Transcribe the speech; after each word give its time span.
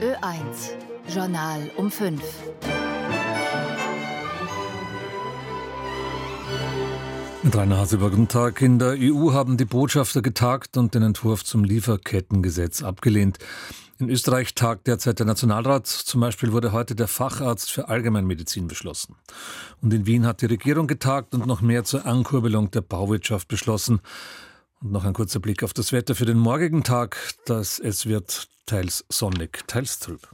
Ö1 0.00 0.76
Journal 1.08 1.60
um 1.78 1.90
5. 1.90 2.83
Mit 7.44 7.54
Rainer 7.56 7.76
Haseber, 7.76 8.08
guten 8.08 8.26
Tag. 8.26 8.62
In 8.62 8.78
der 8.78 8.96
EU 8.98 9.34
haben 9.34 9.58
die 9.58 9.66
Botschafter 9.66 10.22
getagt 10.22 10.78
und 10.78 10.94
den 10.94 11.02
Entwurf 11.02 11.44
zum 11.44 11.62
Lieferkettengesetz 11.62 12.82
abgelehnt. 12.82 13.36
In 13.98 14.08
Österreich 14.08 14.54
tagt 14.54 14.86
derzeit 14.86 15.18
der 15.18 15.26
Nationalrat. 15.26 15.86
Zum 15.86 16.22
Beispiel 16.22 16.52
wurde 16.52 16.72
heute 16.72 16.94
der 16.94 17.06
Facharzt 17.06 17.70
für 17.70 17.88
Allgemeinmedizin 17.88 18.66
beschlossen. 18.66 19.16
Und 19.82 19.92
in 19.92 20.06
Wien 20.06 20.24
hat 20.24 20.40
die 20.40 20.46
Regierung 20.46 20.86
getagt 20.86 21.34
und 21.34 21.46
noch 21.46 21.60
mehr 21.60 21.84
zur 21.84 22.06
Ankurbelung 22.06 22.70
der 22.70 22.80
Bauwirtschaft 22.80 23.46
beschlossen. 23.46 24.00
Und 24.80 24.92
noch 24.92 25.04
ein 25.04 25.12
kurzer 25.12 25.38
Blick 25.38 25.62
auf 25.62 25.74
das 25.74 25.92
Wetter 25.92 26.14
für 26.14 26.24
den 26.24 26.38
morgigen 26.38 26.82
Tag. 26.82 27.18
Das, 27.44 27.78
es 27.78 28.06
wird 28.06 28.48
teils 28.64 29.04
sonnig, 29.10 29.64
teils 29.66 29.98
trüb. 29.98 30.26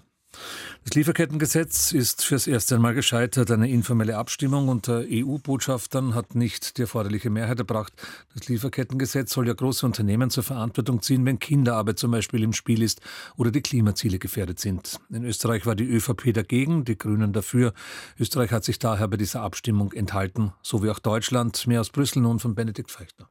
Das 0.84 0.94
Lieferkettengesetz 0.94 1.92
ist 1.92 2.24
fürs 2.24 2.46
erste 2.46 2.78
Mal 2.78 2.94
gescheitert. 2.94 3.50
Eine 3.50 3.68
informelle 3.68 4.16
Abstimmung 4.16 4.68
unter 4.68 5.04
EU-Botschaftern 5.08 6.14
hat 6.14 6.34
nicht 6.34 6.78
die 6.78 6.82
erforderliche 6.82 7.30
Mehrheit 7.30 7.58
erbracht. 7.58 7.92
Das 8.34 8.48
Lieferkettengesetz 8.48 9.32
soll 9.32 9.46
ja 9.46 9.52
große 9.52 9.84
Unternehmen 9.84 10.30
zur 10.30 10.42
Verantwortung 10.42 11.02
ziehen, 11.02 11.24
wenn 11.26 11.38
Kinderarbeit 11.38 11.98
zum 11.98 12.10
Beispiel 12.10 12.42
im 12.42 12.52
Spiel 12.52 12.82
ist 12.82 13.00
oder 13.36 13.50
die 13.50 13.60
Klimaziele 13.60 14.18
gefährdet 14.18 14.58
sind. 14.58 14.98
In 15.10 15.24
Österreich 15.24 15.66
war 15.66 15.76
die 15.76 15.88
ÖVP 15.88 16.32
dagegen, 16.32 16.84
die 16.84 16.96
Grünen 16.96 17.32
dafür. 17.32 17.72
Österreich 18.18 18.50
hat 18.50 18.64
sich 18.64 18.78
daher 18.78 19.08
bei 19.08 19.16
dieser 19.16 19.42
Abstimmung 19.42 19.92
enthalten, 19.92 20.52
so 20.62 20.82
wie 20.82 20.90
auch 20.90 20.98
Deutschland. 20.98 21.66
Mehr 21.66 21.82
aus 21.82 21.90
Brüssel 21.90 22.22
nun 22.22 22.38
von 22.38 22.54
Benedikt 22.54 22.90
Feichtner. 22.90 23.28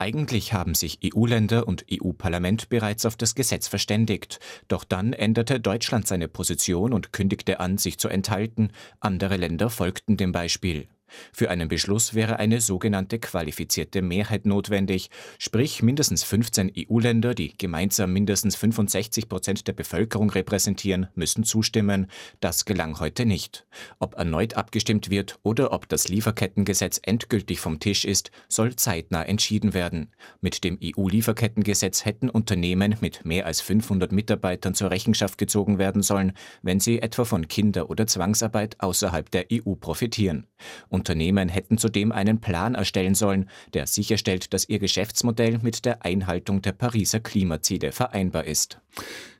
Eigentlich 0.00 0.52
haben 0.52 0.74
sich 0.76 1.00
EU-Länder 1.04 1.66
und 1.66 1.84
EU-Parlament 1.90 2.68
bereits 2.68 3.04
auf 3.04 3.16
das 3.16 3.34
Gesetz 3.34 3.66
verständigt. 3.66 4.38
Doch 4.68 4.84
dann 4.84 5.12
änderte 5.12 5.58
Deutschland 5.58 6.06
seine 6.06 6.28
Position 6.28 6.92
und 6.92 7.12
kündigte 7.12 7.58
an, 7.58 7.78
sich 7.78 7.98
zu 7.98 8.08
enthalten. 8.08 8.70
Andere 9.00 9.36
Länder 9.36 9.70
folgten 9.70 10.16
dem 10.16 10.30
Beispiel. 10.30 10.86
Für 11.32 11.50
einen 11.50 11.68
Beschluss 11.68 12.14
wäre 12.14 12.38
eine 12.38 12.60
sogenannte 12.60 13.18
qualifizierte 13.18 14.02
Mehrheit 14.02 14.46
notwendig, 14.46 15.10
sprich 15.38 15.82
mindestens 15.82 16.24
15 16.24 16.72
EU-Länder, 16.76 17.34
die 17.34 17.56
gemeinsam 17.56 18.12
mindestens 18.12 18.56
65 18.56 19.28
Prozent 19.28 19.68
der 19.68 19.72
Bevölkerung 19.72 20.30
repräsentieren, 20.30 21.08
müssen 21.14 21.44
zustimmen. 21.44 22.08
Das 22.40 22.64
gelang 22.64 23.00
heute 23.00 23.26
nicht. 23.26 23.66
Ob 23.98 24.16
erneut 24.16 24.54
abgestimmt 24.54 25.10
wird 25.10 25.38
oder 25.42 25.72
ob 25.72 25.88
das 25.88 26.08
Lieferkettengesetz 26.08 27.00
endgültig 27.02 27.60
vom 27.60 27.80
Tisch 27.80 28.04
ist, 28.04 28.30
soll 28.48 28.76
zeitnah 28.76 29.22
entschieden 29.22 29.74
werden. 29.74 30.12
Mit 30.40 30.64
dem 30.64 30.78
EU-Lieferkettengesetz 30.82 32.04
hätten 32.04 32.28
Unternehmen 32.30 32.96
mit 33.00 33.24
mehr 33.24 33.46
als 33.46 33.60
500 33.60 34.12
Mitarbeitern 34.12 34.74
zur 34.74 34.90
Rechenschaft 34.90 35.38
gezogen 35.38 35.78
werden 35.78 36.02
sollen, 36.02 36.32
wenn 36.62 36.80
sie 36.80 37.00
etwa 37.00 37.24
von 37.24 37.48
Kinder- 37.48 37.90
oder 37.90 38.06
Zwangsarbeit 38.06 38.80
außerhalb 38.80 39.30
der 39.30 39.46
EU 39.52 39.74
profitieren. 39.74 40.46
Unternehmen 40.88 41.48
hätten 41.48 41.78
zudem 41.78 42.12
einen 42.12 42.40
Plan 42.40 42.74
erstellen 42.74 43.14
sollen, 43.14 43.48
der 43.74 43.86
sicherstellt, 43.86 44.52
dass 44.52 44.68
ihr 44.68 44.78
Geschäftsmodell 44.78 45.58
mit 45.62 45.84
der 45.84 46.04
Einhaltung 46.04 46.62
der 46.62 46.72
Pariser 46.72 47.20
Klimaziele 47.20 47.92
vereinbar 47.92 48.44
ist. 48.44 48.80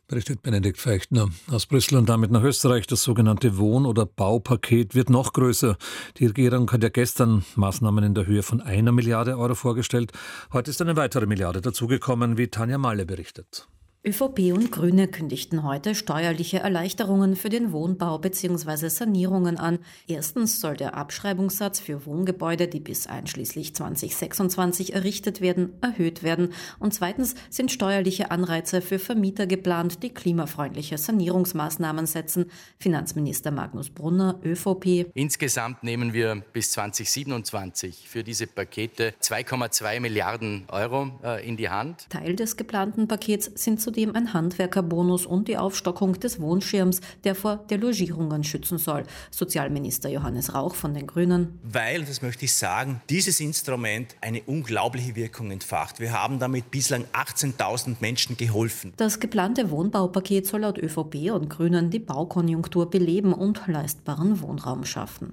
Berichtet 0.08 0.41
Benedikt 0.41 0.78
Feichtner 0.78 1.28
aus 1.50 1.66
Brüssel 1.66 1.98
und 1.98 2.08
damit 2.08 2.30
nach 2.30 2.42
Österreich. 2.42 2.86
Das 2.86 3.02
sogenannte 3.02 3.58
Wohn- 3.58 3.84
oder 3.84 4.06
Baupaket 4.06 4.94
wird 4.94 5.10
noch 5.10 5.34
größer. 5.34 5.77
Die 6.16 6.25
Regierung 6.25 6.70
hat 6.72 6.83
ja 6.83 6.88
gestern 6.88 7.44
Maßnahmen 7.56 8.03
in 8.03 8.14
der 8.14 8.25
Höhe 8.25 8.42
von 8.42 8.62
einer 8.62 8.91
Milliarde 8.91 9.36
Euro 9.36 9.55
vorgestellt. 9.55 10.12
Heute 10.50 10.70
ist 10.70 10.80
eine 10.80 10.97
weitere 10.97 11.27
Milliarde 11.27 11.60
dazugekommen, 11.60 12.38
wie 12.38 12.48
Tanja 12.48 12.78
Malle 12.78 13.05
berichtet. 13.05 13.69
ÖVP 14.06 14.52
und 14.52 14.70
Grüne 14.70 15.09
kündigten 15.09 15.64
heute 15.64 15.97
steuerliche 15.97 16.60
Erleichterungen 16.60 17.34
für 17.34 17.48
den 17.48 17.72
Wohnbau 17.72 18.19
bzw. 18.19 18.88
Sanierungen 18.88 19.59
an. 19.59 19.81
Erstens 20.06 20.60
soll 20.60 20.76
der 20.76 20.94
Abschreibungssatz 20.94 21.81
für 21.81 22.06
Wohngebäude, 22.06 22.69
die 22.69 22.78
bis 22.78 23.08
einschließlich 23.08 23.75
2026 23.75 24.94
errichtet 24.94 25.41
werden, 25.41 25.72
erhöht 25.81 26.22
werden. 26.22 26.50
Und 26.78 26.94
zweitens 26.94 27.34
sind 27.50 27.72
steuerliche 27.72 28.31
Anreize 28.31 28.82
für 28.82 29.00
Vermieter 29.00 29.48
geplant, 29.48 30.00
die 30.04 30.10
klimafreundliche 30.10 30.97
Sanierungsmaßnahmen 30.97 32.06
setzen. 32.06 32.53
Finanzminister 32.78 33.50
Magnus 33.50 33.91
Brunner, 33.91 34.38
ÖVP. 34.44 35.10
Insgesamt 35.14 35.82
nehmen 35.82 36.12
wir 36.12 36.44
bis 36.53 36.70
2027 36.70 38.08
für 38.08 38.22
diese 38.22 38.47
Pakete 38.47 39.12
2,2 39.20 39.98
Milliarden 39.98 40.66
Euro 40.69 41.10
äh, 41.25 41.44
in 41.47 41.56
die 41.56 41.69
Hand. 41.69 42.08
Teil 42.10 42.37
des 42.37 42.56
geplanten 42.56 43.08
Pakets 43.08 43.50
sind 43.56 43.88
zudem 43.88 44.15
ein 44.15 44.34
Handwerkerbonus 44.34 45.25
und 45.25 45.49
die 45.49 45.56
Aufstockung 45.56 46.21
des 46.21 46.38
Wohnschirms, 46.41 47.00
der 47.25 47.34
vor 47.34 47.56
Delogierungen 47.56 48.44
schützen 48.44 48.76
soll. 48.76 49.04
Sozialminister 49.31 50.10
Johannes 50.10 50.54
Rauch 50.54 50.75
von 50.75 50.93
den 50.93 51.06
Grünen. 51.06 51.59
Weil, 51.62 52.04
das 52.04 52.21
möchte 52.21 52.44
ich 52.44 52.53
sagen, 52.53 53.00
dieses 53.09 53.41
Instrument 53.41 54.15
eine 54.21 54.43
unglaubliche 54.43 55.16
Wirkung 55.16 55.50
entfacht. 55.50 56.00
Wir 56.00 56.12
haben 56.12 56.38
damit 56.38 56.71
bislang 56.71 57.04
18.000 57.15 57.97
Menschen 58.00 58.37
geholfen. 58.37 58.93
Das 58.99 59.21
geplante 59.21 59.71
Wohnbaupaket 59.71 60.47
soll 60.47 60.60
laut 60.60 60.76
ÖVP 60.76 61.32
und 61.32 61.49
Grünen 61.49 61.88
die 61.88 61.99
Baukonjunktur 61.99 62.91
beleben 62.91 63.32
und 63.32 63.62
leistbaren 63.69 64.43
Wohnraum 64.43 64.84
schaffen. 64.84 65.32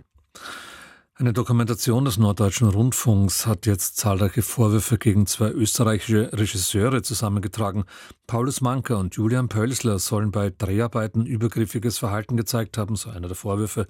Eine 1.17 1.31
Dokumentation 1.31 2.03
des 2.03 2.17
Norddeutschen 2.17 2.67
Rundfunks 2.67 3.47
hat 3.47 3.65
jetzt 3.65 3.95
zahlreiche 3.95 4.41
Vorwürfe 4.41 4.97
gegen 4.97 5.27
zwei 5.27 5.49
österreichische 5.49 6.29
Regisseure 6.33 7.03
zusammengetragen. 7.03 7.85
Paulus 8.27 8.59
Manker 8.59 8.97
und 8.97 9.15
Julian 9.15 9.47
Pölsler 9.47 9.97
sollen 9.97 10.31
bei 10.31 10.49
Dreharbeiten 10.49 11.25
übergriffiges 11.25 11.99
Verhalten 11.99 12.35
gezeigt 12.35 12.77
haben, 12.77 12.97
so 12.97 13.11
einer 13.11 13.27
der 13.27 13.37
Vorwürfe. 13.37 13.87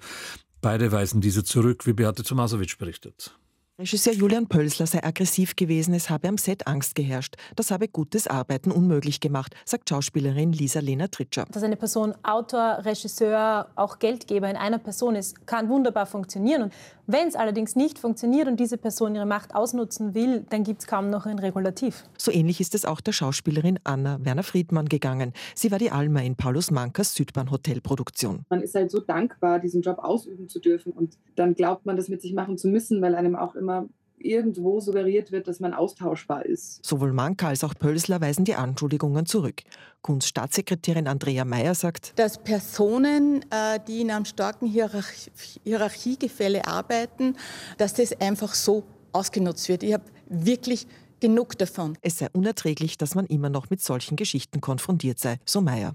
Beide 0.60 0.92
weisen 0.92 1.20
diese 1.20 1.42
zurück, 1.42 1.84
wie 1.84 1.94
Beate 1.94 2.22
Tomasowitsch 2.22 2.78
berichtet. 2.78 3.36
Regisseur 3.78 4.14
Julian 4.14 4.46
Pölsler 4.46 4.86
sei 4.86 5.04
aggressiv 5.04 5.54
gewesen, 5.54 5.92
es 5.92 6.08
habe 6.08 6.28
am 6.28 6.38
Set 6.38 6.66
Angst 6.66 6.94
geherrscht. 6.94 7.34
Das 7.56 7.70
habe 7.70 7.88
gutes 7.88 8.26
Arbeiten 8.26 8.70
unmöglich 8.70 9.20
gemacht, 9.20 9.54
sagt 9.66 9.90
Schauspielerin 9.90 10.54
Lisa 10.54 10.80
Lena 10.80 11.08
Tritscher. 11.08 11.44
Dass 11.52 11.62
eine 11.62 11.76
Person 11.76 12.14
Autor, 12.22 12.78
Regisseur, 12.86 13.68
auch 13.76 13.98
Geldgeber 13.98 14.48
in 14.48 14.56
einer 14.56 14.78
Person 14.78 15.14
ist, 15.14 15.46
kann 15.46 15.68
wunderbar 15.68 16.06
funktionieren. 16.06 16.62
Und 16.62 16.72
wenn 17.06 17.28
es 17.28 17.36
allerdings 17.36 17.76
nicht 17.76 17.98
funktioniert 17.98 18.48
und 18.48 18.58
diese 18.58 18.78
Person 18.78 19.14
ihre 19.14 19.26
Macht 19.26 19.54
ausnutzen 19.54 20.14
will, 20.14 20.44
dann 20.50 20.64
gibt 20.64 20.80
es 20.82 20.86
kaum 20.86 21.10
noch 21.10 21.26
ein 21.26 21.38
Regulativ. 21.38 22.04
So 22.18 22.32
ähnlich 22.32 22.60
ist 22.60 22.74
es 22.74 22.84
auch 22.84 23.00
der 23.00 23.12
Schauspielerin 23.12 23.78
Anna 23.84 24.18
Werner 24.22 24.42
Friedmann 24.42 24.88
gegangen. 24.88 25.32
Sie 25.54 25.70
war 25.70 25.78
die 25.78 25.90
Alma 25.90 26.20
in 26.20 26.36
Paulus 26.36 26.70
Mankers 26.70 27.14
Südbahn 27.14 27.50
Hotelproduktion. 27.50 28.44
Man 28.48 28.62
ist 28.62 28.74
halt 28.74 28.90
so 28.90 29.00
dankbar, 29.00 29.60
diesen 29.60 29.82
Job 29.82 29.98
ausüben 29.98 30.48
zu 30.48 30.58
dürfen 30.58 30.92
und 30.92 31.16
dann 31.36 31.54
glaubt 31.54 31.86
man, 31.86 31.96
das 31.96 32.08
mit 32.08 32.22
sich 32.22 32.34
machen 32.34 32.58
zu 32.58 32.68
müssen, 32.68 33.00
weil 33.02 33.14
einem 33.14 33.36
auch 33.36 33.54
immer 33.54 33.88
irgendwo 34.18 34.80
suggeriert 34.80 35.32
wird, 35.32 35.48
dass 35.48 35.60
man 35.60 35.74
austauschbar 35.74 36.46
ist. 36.46 36.84
Sowohl 36.84 37.12
Manka 37.12 37.48
als 37.48 37.64
auch 37.64 37.74
Pölsler 37.74 38.20
weisen 38.20 38.44
die 38.44 38.54
Anschuldigungen 38.54 39.26
zurück. 39.26 39.62
Kunststaatssekretärin 40.02 41.08
Andrea 41.08 41.44
Mayer 41.44 41.74
sagt, 41.74 42.12
dass 42.16 42.38
Personen, 42.38 43.44
äh, 43.50 43.80
die 43.86 44.02
in 44.02 44.10
einem 44.10 44.24
starken 44.24 44.66
Hierarchie 44.66 45.30
Hierarchiegefälle 45.64 46.66
arbeiten, 46.66 47.36
dass 47.78 47.94
das 47.94 48.20
einfach 48.20 48.54
so 48.54 48.84
ausgenutzt 49.12 49.68
wird. 49.68 49.82
Ich 49.82 49.92
habe 49.92 50.04
wirklich 50.28 50.86
genug 51.20 51.58
davon. 51.58 51.96
Es 52.02 52.18
sei 52.18 52.28
unerträglich, 52.32 52.98
dass 52.98 53.14
man 53.14 53.26
immer 53.26 53.48
noch 53.48 53.70
mit 53.70 53.80
solchen 53.80 54.16
Geschichten 54.16 54.60
konfrontiert 54.60 55.18
sei, 55.18 55.38
so 55.44 55.60
Mayer. 55.60 55.94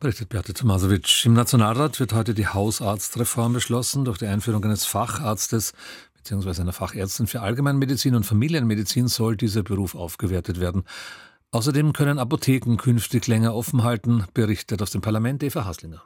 Berichtet 0.00 0.28
Beate 0.28 0.54
Tomasowitsch. 0.54 1.26
Im 1.26 1.34
Nationalrat 1.34 2.00
wird 2.00 2.12
heute 2.12 2.34
die 2.34 2.46
Hausarztreform 2.46 3.52
beschlossen. 3.52 4.04
Durch 4.04 4.18
die 4.18 4.26
Einführung 4.26 4.64
eines 4.64 4.84
Facharztes 4.84 5.72
bzw. 6.24 6.62
einer 6.62 6.72
Fachärztin 6.72 7.26
für 7.26 7.40
Allgemeinmedizin 7.40 8.14
und 8.14 8.24
Familienmedizin 8.24 9.08
soll 9.08 9.36
dieser 9.36 9.62
Beruf 9.62 9.94
aufgewertet 9.94 10.58
werden. 10.60 10.84
Außerdem 11.50 11.92
können 11.92 12.18
Apotheken 12.18 12.76
künftig 12.76 13.28
länger 13.28 13.54
offen 13.54 13.84
halten, 13.84 14.24
berichtet 14.34 14.82
aus 14.82 14.90
dem 14.90 15.02
Parlament 15.02 15.42
Eva 15.42 15.64
Haslinger. 15.64 16.02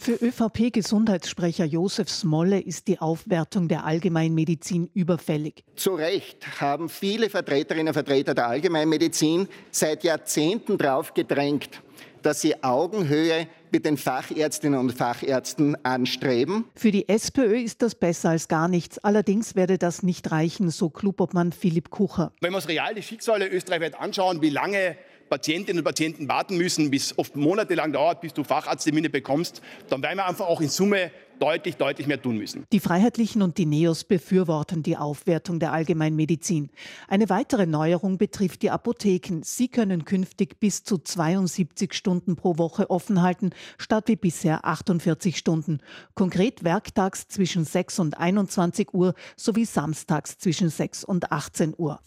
Für 0.00 0.12
ÖVP-Gesundheitssprecher 0.12 1.64
Josef 1.64 2.08
Smolle 2.08 2.60
ist 2.60 2.86
die 2.86 3.00
Aufwertung 3.00 3.66
der 3.66 3.84
Allgemeinmedizin 3.84 4.88
überfällig. 4.94 5.64
Zu 5.74 5.94
Recht 5.94 6.60
haben 6.60 6.88
viele 6.88 7.28
Vertreterinnen 7.28 7.88
und 7.88 7.94
Vertreter 7.94 8.32
der 8.32 8.46
Allgemeinmedizin 8.46 9.48
seit 9.72 10.04
Jahrzehnten 10.04 10.78
darauf 10.78 11.14
gedrängt, 11.14 11.82
dass 12.22 12.40
sie 12.40 12.62
Augenhöhe 12.62 13.48
mit 13.72 13.84
den 13.84 13.96
Fachärztinnen 13.96 14.78
und 14.78 14.92
Fachärzten 14.92 15.76
anstreben. 15.84 16.64
Für 16.74 16.90
die 16.90 17.08
SPÖ 17.08 17.58
ist 17.58 17.82
das 17.82 17.94
besser 17.94 18.30
als 18.30 18.48
gar 18.48 18.68
nichts. 18.68 18.98
Allerdings 18.98 19.54
werde 19.54 19.78
das 19.78 20.02
nicht 20.02 20.30
reichen, 20.30 20.70
so 20.70 20.90
Klubobmann 20.90 21.52
Philipp 21.52 21.90
Kucher. 21.90 22.32
Wenn 22.40 22.52
wir 22.52 22.56
uns 22.56 22.68
real 22.68 22.94
die 22.94 23.02
Schicksale 23.02 23.48
österreichweit 23.48 23.98
anschauen, 23.98 24.42
wie 24.42 24.50
lange 24.50 24.96
Patientinnen 25.28 25.80
und 25.80 25.84
Patienten 25.84 26.28
warten 26.28 26.56
müssen, 26.56 26.90
bis 26.90 27.16
oft 27.18 27.36
monatelang 27.36 27.92
dauert, 27.92 28.20
bis 28.20 28.32
du 28.32 28.44
Facharzttermine 28.44 29.10
bekommst, 29.10 29.60
dann 29.88 30.02
werden 30.02 30.16
wir 30.16 30.26
einfach 30.26 30.46
auch 30.46 30.60
in 30.60 30.68
Summe 30.68 31.10
deutlich, 31.38 31.76
deutlich 31.76 32.06
mehr 32.06 32.20
tun 32.20 32.38
müssen. 32.38 32.64
Die 32.72 32.80
Freiheitlichen 32.80 33.42
und 33.42 33.58
die 33.58 33.66
NEOS 33.66 34.04
befürworten 34.04 34.82
die 34.82 34.96
Aufwertung 34.96 35.58
der 35.58 35.72
Allgemeinmedizin. 35.72 36.70
Eine 37.08 37.28
weitere 37.28 37.66
Neuerung 37.66 38.18
betrifft 38.18 38.62
die 38.62 38.70
Apotheken. 38.70 39.40
Sie 39.42 39.68
können 39.68 40.04
künftig 40.04 40.60
bis 40.60 40.84
zu 40.84 40.98
72 40.98 41.94
Stunden 41.94 42.36
pro 42.36 42.58
Woche 42.58 42.90
offen 42.90 43.22
halten, 43.22 43.50
statt 43.78 44.08
wie 44.08 44.16
bisher 44.16 44.64
48 44.64 45.36
Stunden. 45.36 45.80
Konkret 46.14 46.64
werktags 46.64 47.28
zwischen 47.28 47.64
6 47.64 47.98
und 47.98 48.18
21 48.18 48.92
Uhr 48.92 49.14
sowie 49.36 49.64
samstags 49.64 50.38
zwischen 50.38 50.70
6 50.70 51.04
und 51.04 51.32
18 51.32 51.74
Uhr. 51.76 52.00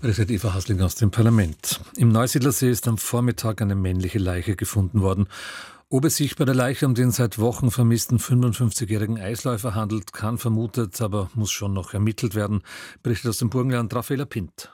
Berichtet 0.00 0.30
Eva 0.30 0.54
Hasling 0.54 0.80
aus 0.80 0.96
dem 0.96 1.10
Parlament. 1.10 1.80
Im 1.96 2.10
Neusiedlersee 2.10 2.70
ist 2.70 2.88
am 2.88 2.98
Vormittag 2.98 3.62
eine 3.62 3.74
männliche 3.74 4.18
Leiche 4.18 4.56
gefunden 4.56 5.00
worden. 5.00 5.28
Ob 5.94 6.04
es 6.06 6.16
sich 6.16 6.34
bei 6.34 6.44
der 6.44 6.56
Leiche 6.56 6.86
um 6.86 6.96
den 6.96 7.12
seit 7.12 7.38
Wochen 7.38 7.70
vermissten 7.70 8.18
55-jährigen 8.18 9.16
Eisläufer 9.16 9.76
handelt, 9.76 10.12
kann 10.12 10.38
vermutet, 10.38 11.00
aber 11.00 11.30
muss 11.34 11.52
schon 11.52 11.72
noch 11.72 11.94
ermittelt 11.94 12.34
werden, 12.34 12.64
berichtet 13.04 13.28
aus 13.28 13.38
dem 13.38 13.48
Burgenland 13.48 13.94
Raffaella 13.94 14.24
Pint. 14.24 14.73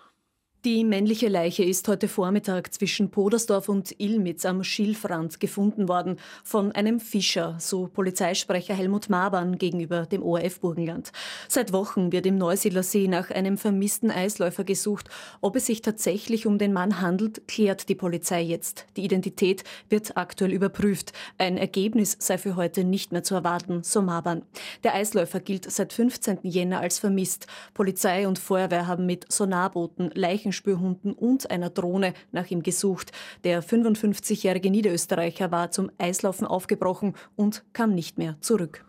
Die 0.67 0.85
männliche 0.85 1.29
Leiche 1.29 1.65
ist 1.65 1.89
heute 1.89 2.07
Vormittag 2.07 2.75
zwischen 2.75 3.11
Podersdorf 3.11 3.71
und 3.71 3.99
Ilmitz 3.99 4.45
am 4.45 4.63
Schilfrand 4.63 5.41
gefunden 5.41 5.89
worden 5.89 6.19
von 6.45 6.71
einem 6.73 7.01
Fischer, 7.01 7.57
so 7.59 7.87
Polizeisprecher 7.87 8.75
Helmut 8.75 9.09
Mabern 9.09 9.57
gegenüber 9.57 10.05
dem 10.05 10.23
ORF 10.23 10.61
Burgenland. 10.61 11.13
Seit 11.49 11.73
Wochen 11.73 12.13
wird 12.13 12.27
im 12.27 12.37
Neusiedler 12.37 12.83
See 12.83 13.09
nach 13.09 13.31
einem 13.31 13.57
vermissten 13.57 14.11
Eisläufer 14.11 14.65
gesucht. 14.65 15.09
Ob 15.41 15.57
es 15.57 15.65
sich 15.65 15.81
tatsächlich 15.81 16.47
um 16.47 16.59
den 16.59 16.75
Mann 16.75 17.01
handelt, 17.01 17.49
klärt 17.49 17.89
die 17.89 17.95
Polizei 17.95 18.43
jetzt. 18.43 18.85
Die 18.99 19.05
Identität 19.07 19.65
wird 19.89 20.19
aktuell 20.19 20.53
überprüft. 20.53 21.15
Ein 21.39 21.57
Ergebnis 21.57 22.19
sei 22.21 22.37
für 22.37 22.57
heute 22.57 22.85
nicht 22.85 23.13
mehr 23.13 23.23
zu 23.23 23.35
erwarten, 23.35 23.83
so 23.83 24.03
Mabern. 24.03 24.43
Der 24.85 24.93
Eisläufer 24.93 25.41
gilt 25.41 25.71
seit 25.71 25.95
15. 25.95 26.41
Jänner 26.43 26.81
als 26.81 26.99
vermisst. 26.99 27.47
Polizei 27.73 28.29
und 28.29 28.39
Feuerwehr 28.39 28.87
haben 28.87 29.07
mit 29.07 29.33
Sonarbooten 29.33 30.11
Leichen 30.15 30.50
Leichenspürhunden 30.51 31.13
und 31.13 31.51
einer 31.51 31.71
Drohne 31.71 32.15
nach 32.33 32.51
ihm 32.51 32.63
gesucht. 32.63 33.13
Der 33.45 33.63
55-jährige 33.63 34.71
Niederösterreicher 34.71 35.51
war 35.51 35.71
zum 35.71 35.91
Eislaufen 35.99 36.47
aufgebrochen 36.47 37.15
und 37.37 37.65
kam 37.73 37.95
nicht 37.95 38.19
mehr 38.19 38.37
zurück. 38.41 38.85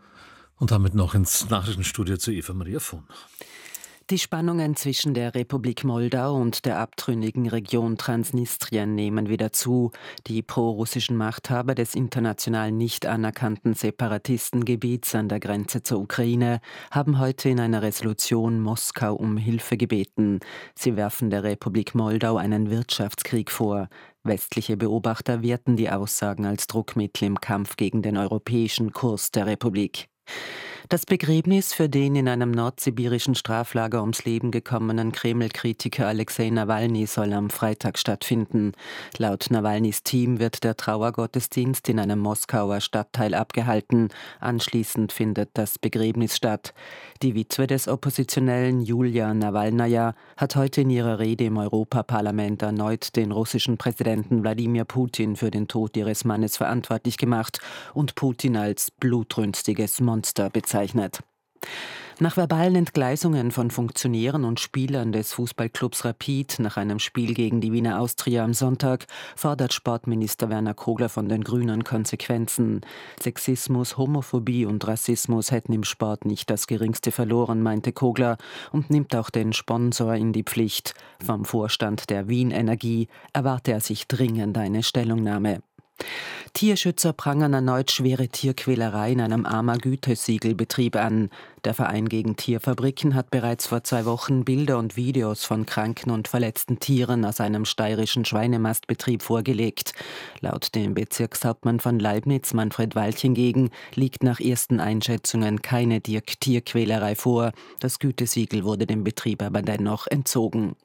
Und 0.57 0.71
damit 0.71 0.93
noch 0.93 1.15
ins 1.15 1.49
Nachrichtenstudio 1.49 2.17
zu 2.17 2.31
Eva 2.31 2.53
Maria 2.53 2.79
Fuhn. 2.79 3.03
Die 4.11 4.19
Spannungen 4.19 4.75
zwischen 4.75 5.13
der 5.13 5.35
Republik 5.35 5.85
Moldau 5.85 6.35
und 6.35 6.65
der 6.65 6.79
abtrünnigen 6.79 7.47
Region 7.47 7.97
Transnistrien 7.97 8.93
nehmen 8.93 9.29
wieder 9.29 9.53
zu. 9.53 9.91
Die 10.27 10.41
prorussischen 10.41 11.15
Machthaber 11.15 11.75
des 11.75 11.95
international 11.95 12.73
nicht 12.73 13.05
anerkannten 13.05 13.73
Separatistengebiets 13.73 15.15
an 15.15 15.29
der 15.29 15.39
Grenze 15.39 15.81
zur 15.81 16.01
Ukraine 16.01 16.59
haben 16.91 17.19
heute 17.19 17.47
in 17.47 17.61
einer 17.61 17.83
Resolution 17.83 18.59
Moskau 18.59 19.15
um 19.15 19.37
Hilfe 19.37 19.77
gebeten. 19.77 20.41
Sie 20.75 20.97
werfen 20.97 21.29
der 21.29 21.43
Republik 21.43 21.95
Moldau 21.95 22.35
einen 22.35 22.69
Wirtschaftskrieg 22.69 23.49
vor. 23.49 23.87
Westliche 24.23 24.75
Beobachter 24.75 25.41
werten 25.41 25.77
die 25.77 25.89
Aussagen 25.89 26.45
als 26.45 26.67
Druckmittel 26.67 27.29
im 27.29 27.39
Kampf 27.39 27.77
gegen 27.77 28.01
den 28.01 28.17
europäischen 28.17 28.91
Kurs 28.91 29.31
der 29.31 29.45
Republik. 29.45 30.09
Das 30.89 31.05
Begräbnis 31.05 31.73
für 31.73 31.89
den 31.89 32.15
in 32.15 32.27
einem 32.27 32.49
nordsibirischen 32.49 33.35
Straflager 33.35 34.01
ums 34.01 34.25
Leben 34.25 34.49
gekommenen 34.49 35.11
Kreml-Kritiker 35.11 36.07
Alexei 36.07 36.49
Nawalny 36.49 37.05
soll 37.05 37.33
am 37.33 37.51
Freitag 37.51 37.99
stattfinden. 37.99 38.71
Laut 39.17 39.51
Nawalnys 39.51 40.01
Team 40.01 40.39
wird 40.39 40.63
der 40.63 40.75
Trauergottesdienst 40.75 41.87
in 41.87 41.99
einem 41.99 42.17
Moskauer 42.17 42.81
Stadtteil 42.81 43.35
abgehalten. 43.35 44.09
Anschließend 44.39 45.11
findet 45.11 45.51
das 45.53 45.77
Begräbnis 45.77 46.35
statt. 46.35 46.73
Die 47.21 47.35
Witwe 47.35 47.67
des 47.67 47.87
Oppositionellen 47.87 48.81
Julia 48.81 49.33
Nawalnaja 49.35 50.15
hat 50.35 50.55
heute 50.55 50.81
in 50.81 50.89
ihrer 50.89 51.19
Rede 51.19 51.45
im 51.45 51.57
Europaparlament 51.57 52.63
erneut 52.63 53.15
den 53.15 53.31
russischen 53.31 53.77
Präsidenten 53.77 54.41
Wladimir 54.41 54.85
Putin 54.85 55.35
für 55.35 55.51
den 55.51 55.67
Tod 55.67 55.95
ihres 55.95 56.25
Mannes 56.25 56.57
verantwortlich 56.57 57.17
gemacht 57.17 57.59
und 57.93 58.15
Putin 58.15 58.57
als 58.57 58.89
blutrünstiges 58.89 60.01
Monster 60.01 60.49
bezeichnet 60.49 60.70
bezeichnet. 60.71 61.19
Nach 62.19 62.37
verbalen 62.37 62.75
Entgleisungen 62.75 63.49
von 63.51 63.71
Funktionären 63.71 64.45
und 64.45 64.59
Spielern 64.59 65.11
des 65.11 65.33
Fußballclubs 65.33 66.05
Rapid 66.05 66.59
nach 66.59 66.77
einem 66.77 66.99
Spiel 66.99 67.33
gegen 67.33 67.61
die 67.61 67.73
Wiener 67.73 67.99
Austria 67.99 68.43
am 68.43 68.53
Sonntag 68.53 69.07
fordert 69.35 69.73
Sportminister 69.73 70.49
Werner 70.49 70.75
Kogler 70.75 71.09
von 71.09 71.27
den 71.29 71.43
Grünen 71.43 71.83
Konsequenzen. 71.83 72.81
Sexismus, 73.19 73.97
Homophobie 73.97 74.65
und 74.65 74.87
Rassismus 74.87 75.49
hätten 75.49 75.73
im 75.73 75.83
Sport 75.83 76.25
nicht 76.25 76.49
das 76.51 76.67
geringste 76.67 77.11
verloren, 77.11 77.63
meinte 77.63 77.91
Kogler 77.91 78.37
und 78.71 78.91
nimmt 78.91 79.15
auch 79.15 79.31
den 79.31 79.51
Sponsor 79.51 80.13
in 80.13 80.31
die 80.31 80.43
Pflicht. 80.43 80.93
Vom 81.25 81.43
Vorstand 81.43 82.11
der 82.11 82.27
Wien 82.27 82.51
Energie 82.51 83.07
erwarte 83.33 83.71
er 83.71 83.81
sich 83.81 84.07
dringend 84.07 84.57
eine 84.59 84.83
Stellungnahme. 84.83 85.63
Tierschützer 86.53 87.13
prangern 87.13 87.53
erneut 87.53 87.91
schwere 87.91 88.27
Tierquälerei 88.27 89.11
in 89.11 89.21
einem 89.21 89.45
Armer 89.45 89.77
Gütesiegelbetrieb 89.77 90.95
an. 90.95 91.29
Der 91.63 91.75
Verein 91.75 92.09
gegen 92.09 92.37
Tierfabriken 92.37 93.13
hat 93.13 93.29
bereits 93.29 93.67
vor 93.67 93.83
zwei 93.83 94.05
Wochen 94.05 94.43
Bilder 94.45 94.79
und 94.79 94.95
Videos 94.95 95.45
von 95.45 95.67
kranken 95.67 96.09
und 96.09 96.27
verletzten 96.27 96.79
Tieren 96.79 97.23
aus 97.23 97.39
einem 97.39 97.65
steirischen 97.65 98.25
Schweinemastbetrieb 98.25 99.21
vorgelegt. 99.21 99.93
Laut 100.39 100.73
dem 100.73 100.95
Bezirkshauptmann 100.95 101.79
von 101.79 101.99
Leibniz, 101.99 102.55
Manfred 102.55 102.95
Walch 102.95 103.19
hingegen, 103.19 103.69
liegt 103.93 104.23
nach 104.23 104.39
ersten 104.39 104.79
Einschätzungen 104.79 105.61
keine 105.61 106.01
Tierquälerei 106.01 107.13
vor. 107.13 107.51
Das 107.79 107.99
Gütesiegel 107.99 108.63
wurde 108.63 108.87
dem 108.87 109.03
Betrieb 109.03 109.43
aber 109.43 109.61
dennoch 109.61 110.07
entzogen. 110.07 110.75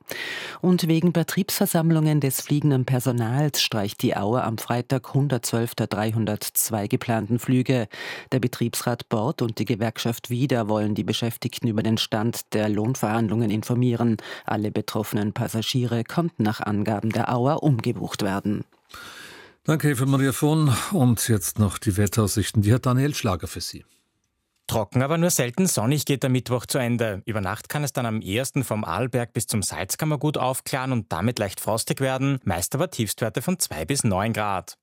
Und 0.61 0.89
wegen 0.89 1.15
Betriebsversammlungen 1.15 2.21
des 2.21 2.43
fliegenden 2.43 2.85
Personals 2.85 3.63
streicht 3.63 4.03
die 4.03 4.15
Auer 4.15 4.45
am 4.45 4.59
Freitag 4.59 5.09
112 5.09 5.75
der 5.75 5.87
302 5.87 6.87
geplanten 6.87 7.39
Flüge. 7.39 7.89
Der 8.31 8.41
Betriebsrat 8.41 9.09
Bord 9.09 9.41
und 9.41 9.59
die 9.59 9.65
Gewerkschaft 9.65 10.29
Wieder 10.29 10.66
wollen 10.69 10.95
die 10.95 11.05
Beschäftigten 11.05 11.69
über 11.69 11.83
den 11.83 11.99
Stand 11.99 12.53
der 12.55 12.69
Lohnverhandlungen 12.69 13.51
informieren. 13.51 14.17
Alle 14.45 14.71
betroffenen 14.71 15.33
Passagiere 15.33 16.05
konnten 16.05 16.43
nach 16.43 16.61
Angaben 16.61 17.11
der 17.11 17.35
Auer 17.35 17.63
umgebucht 17.63 18.23
werden. 18.23 18.65
Danke, 19.65 19.91
Eva 19.91 20.07
Maria 20.07 20.33
Vohn. 20.33 20.73
Und 20.93 21.27
jetzt 21.29 21.59
noch 21.59 21.79
die 21.79 21.97
Wetteraussichten. 21.97 22.63
Die 22.63 22.73
hat 22.73 22.87
Daniel 22.87 23.15
Schlager 23.15 23.49
für 23.49 23.61
Sie. 23.61 23.85
Trocken, 24.67 25.03
aber 25.03 25.17
nur 25.17 25.31
selten 25.31 25.67
sonnig 25.67 26.07
geht 26.07 26.25
der 26.25 26.31
Mittwoch 26.31 26.67
zu 26.67 26.79
Ende. 26.79 27.23
Über 27.25 27.41
Nacht 27.41 27.69
kann 27.69 27.85
es 27.85 27.93
dann 27.93 28.05
am 28.05 28.21
ersten 28.21 28.65
vom 28.65 28.85
Arlberg 28.85 29.33
bis 29.33 29.47
zum 29.47 29.63
Salzkammer 29.63 30.19
gut 30.19 30.39
aufklaren 30.39 30.93
und 30.93 31.13
damit 31.13 31.39
leicht 31.39 31.61
frostig 31.61 32.01
werden, 32.01 32.41
meist 32.45 32.75
aber 32.75 32.91
Tiefstwerte 32.91 33.43
von 33.43 33.59
2 33.59 33.85
bis 33.85 34.03
9 34.03 34.33
Grad. 34.33 34.77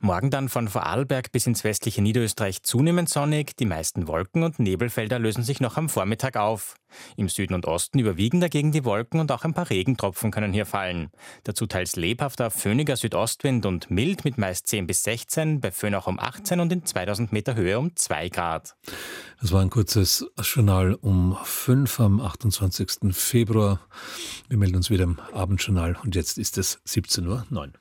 Morgen 0.00 0.30
dann 0.30 0.48
von 0.48 0.68
Vorarlberg 0.68 1.32
bis 1.32 1.46
ins 1.46 1.64
westliche 1.64 2.02
Niederösterreich 2.02 2.62
zunehmend 2.62 3.08
sonnig, 3.08 3.56
die 3.56 3.64
meisten 3.64 4.06
Wolken 4.06 4.42
und 4.42 4.58
Nebelfelder 4.58 5.18
lösen 5.18 5.42
sich 5.42 5.60
noch 5.60 5.76
am 5.76 5.88
Vormittag 5.88 6.36
auf. 6.36 6.76
Im 7.16 7.28
Süden 7.28 7.54
und 7.54 7.66
Osten 7.66 7.98
überwiegen 7.98 8.40
dagegen 8.40 8.72
die 8.72 8.84
Wolken 8.84 9.20
und 9.20 9.30
auch 9.32 9.44
ein 9.44 9.54
paar 9.54 9.70
Regentropfen 9.70 10.30
können 10.30 10.52
hier 10.52 10.66
fallen. 10.66 11.10
Dazu 11.44 11.66
teils 11.66 11.96
lebhafter, 11.96 12.50
föhniger 12.50 12.96
Südostwind 12.96 13.66
und 13.66 13.90
mild 13.90 14.24
mit 14.24 14.38
meist 14.38 14.66
10 14.68 14.86
bis 14.86 15.02
16, 15.02 15.60
bei 15.60 15.70
Föhn 15.70 15.94
auch 15.94 16.06
um 16.06 16.18
18 16.18 16.60
und 16.60 16.72
in 16.72 16.84
2000 16.84 17.32
Meter 17.32 17.54
Höhe 17.54 17.78
um 17.78 17.94
2 17.94 18.28
Grad. 18.30 18.76
Das 19.40 19.52
war 19.52 19.60
ein 19.60 19.70
kurzes 19.70 20.26
Journal 20.40 20.94
um 20.94 21.36
5 21.42 22.00
am 22.00 22.20
28. 22.20 23.14
Februar. 23.14 23.80
Wir 24.48 24.58
melden 24.58 24.76
uns 24.76 24.90
wieder 24.90 25.04
im 25.04 25.18
Abendjournal 25.32 25.96
und 26.02 26.14
jetzt 26.14 26.38
ist 26.38 26.58
es 26.58 26.80
17.09 26.86 27.26
Uhr. 27.56 27.72